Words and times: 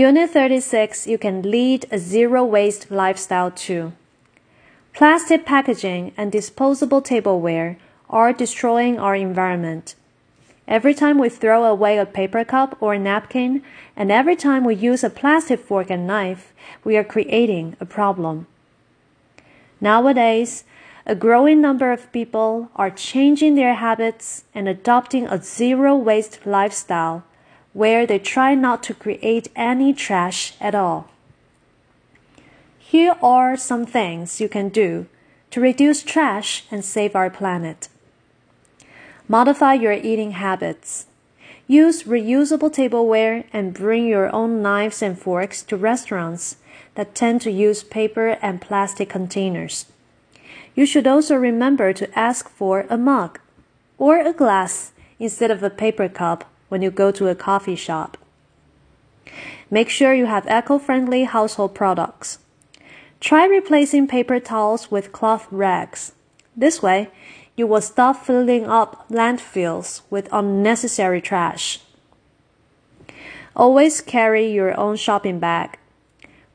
Unit 0.00 0.30
36 0.30 1.06
You 1.06 1.18
can 1.18 1.42
lead 1.42 1.84
a 1.92 1.98
zero 1.98 2.42
waste 2.42 2.90
lifestyle 2.90 3.50
too. 3.50 3.92
Plastic 4.94 5.44
packaging 5.44 6.12
and 6.16 6.32
disposable 6.32 7.02
tableware 7.02 7.76
are 8.08 8.32
destroying 8.32 8.98
our 8.98 9.14
environment. 9.14 9.94
Every 10.66 10.94
time 10.94 11.18
we 11.18 11.28
throw 11.28 11.64
away 11.64 11.98
a 11.98 12.06
paper 12.06 12.46
cup 12.46 12.78
or 12.80 12.94
a 12.94 12.98
napkin, 12.98 13.62
and 13.94 14.10
every 14.10 14.36
time 14.36 14.64
we 14.64 14.74
use 14.74 15.04
a 15.04 15.10
plastic 15.10 15.60
fork 15.60 15.90
and 15.90 16.06
knife, 16.06 16.54
we 16.82 16.96
are 16.96 17.04
creating 17.04 17.76
a 17.78 17.84
problem. 17.84 18.46
Nowadays, 19.82 20.64
a 21.04 21.14
growing 21.14 21.60
number 21.60 21.92
of 21.92 22.10
people 22.10 22.70
are 22.74 22.88
changing 22.88 23.54
their 23.54 23.74
habits 23.74 24.44
and 24.54 24.66
adopting 24.66 25.26
a 25.26 25.42
zero 25.42 25.94
waste 25.94 26.46
lifestyle 26.46 27.22
where 27.72 28.06
they 28.06 28.18
try 28.18 28.54
not 28.54 28.82
to 28.82 28.94
create 28.94 29.48
any 29.54 29.92
trash 29.92 30.54
at 30.60 30.74
all. 30.74 31.08
Here 32.78 33.14
are 33.22 33.56
some 33.56 33.86
things 33.86 34.40
you 34.40 34.48
can 34.48 34.68
do 34.68 35.06
to 35.50 35.60
reduce 35.60 36.02
trash 36.02 36.64
and 36.70 36.84
save 36.84 37.14
our 37.14 37.30
planet. 37.30 37.88
Modify 39.28 39.74
your 39.74 39.92
eating 39.92 40.32
habits. 40.32 41.06
Use 41.68 42.02
reusable 42.02 42.72
tableware 42.72 43.44
and 43.52 43.72
bring 43.72 44.06
your 44.06 44.34
own 44.34 44.60
knives 44.60 45.02
and 45.02 45.16
forks 45.16 45.62
to 45.62 45.76
restaurants 45.76 46.56
that 46.96 47.14
tend 47.14 47.40
to 47.42 47.50
use 47.52 47.84
paper 47.84 48.38
and 48.42 48.60
plastic 48.60 49.08
containers. 49.08 49.86
You 50.74 50.84
should 50.84 51.06
also 51.06 51.36
remember 51.36 51.92
to 51.92 52.18
ask 52.18 52.48
for 52.48 52.86
a 52.90 52.98
mug 52.98 53.38
or 53.98 54.18
a 54.18 54.32
glass 54.32 54.90
instead 55.20 55.52
of 55.52 55.62
a 55.62 55.70
paper 55.70 56.08
cup 56.08 56.50
when 56.70 56.80
you 56.80 56.90
go 56.90 57.10
to 57.12 57.28
a 57.28 57.34
coffee 57.34 57.76
shop. 57.76 58.16
Make 59.70 59.90
sure 59.90 60.14
you 60.14 60.26
have 60.26 60.48
eco-friendly 60.48 61.24
household 61.24 61.74
products. 61.74 62.38
Try 63.20 63.44
replacing 63.44 64.08
paper 64.08 64.40
towels 64.40 64.90
with 64.90 65.12
cloth 65.12 65.46
rags. 65.50 66.12
This 66.56 66.82
way, 66.82 67.10
you 67.54 67.66
will 67.66 67.82
stop 67.82 68.24
filling 68.24 68.64
up 68.64 69.06
landfills 69.10 70.00
with 70.08 70.32
unnecessary 70.32 71.20
trash. 71.20 71.80
Always 73.54 74.00
carry 74.00 74.50
your 74.50 74.78
own 74.80 74.96
shopping 74.96 75.38
bag. 75.38 75.78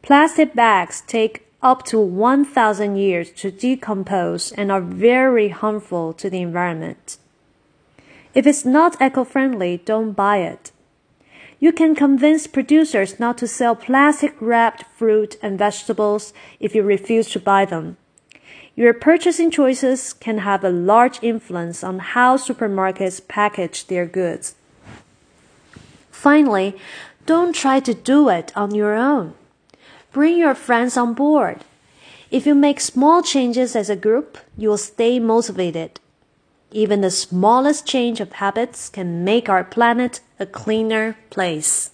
Plastic 0.00 0.54
bags 0.54 1.02
take 1.06 1.46
up 1.62 1.84
to 1.86 1.98
1,000 1.98 2.96
years 2.96 3.30
to 3.32 3.50
decompose 3.50 4.52
and 4.52 4.70
are 4.70 4.80
very 4.80 5.48
harmful 5.48 6.12
to 6.14 6.30
the 6.30 6.40
environment. 6.40 7.18
If 8.34 8.46
it's 8.46 8.64
not 8.64 9.00
eco-friendly, 9.00 9.82
don't 9.84 10.12
buy 10.12 10.38
it. 10.38 10.72
You 11.60 11.72
can 11.72 11.94
convince 11.94 12.46
producers 12.46 13.20
not 13.20 13.38
to 13.38 13.46
sell 13.46 13.76
plastic 13.76 14.34
wrapped 14.40 14.84
fruit 14.96 15.36
and 15.40 15.58
vegetables 15.58 16.32
if 16.58 16.74
you 16.74 16.82
refuse 16.82 17.30
to 17.30 17.40
buy 17.40 17.64
them. 17.64 17.96
Your 18.76 18.92
purchasing 18.92 19.52
choices 19.52 20.12
can 20.12 20.38
have 20.38 20.64
a 20.64 20.68
large 20.68 21.22
influence 21.22 21.84
on 21.84 22.00
how 22.00 22.36
supermarkets 22.36 23.26
package 23.26 23.86
their 23.86 24.04
goods. 24.04 24.56
Finally, 26.10 26.76
don't 27.24 27.54
try 27.54 27.78
to 27.80 27.94
do 27.94 28.28
it 28.28 28.52
on 28.56 28.74
your 28.74 28.94
own. 28.94 29.34
Bring 30.12 30.36
your 30.36 30.54
friends 30.54 30.96
on 30.96 31.14
board. 31.14 31.64
If 32.32 32.46
you 32.46 32.54
make 32.54 32.80
small 32.80 33.22
changes 33.22 33.76
as 33.76 33.88
a 33.88 33.96
group, 33.96 34.38
you 34.58 34.68
will 34.70 34.78
stay 34.78 35.20
motivated. 35.20 36.00
Even 36.74 37.02
the 37.02 37.10
smallest 37.12 37.86
change 37.86 38.18
of 38.18 38.32
habits 38.32 38.88
can 38.88 39.22
make 39.22 39.48
our 39.48 39.62
planet 39.62 40.20
a 40.40 40.44
cleaner 40.44 41.16
place. 41.30 41.92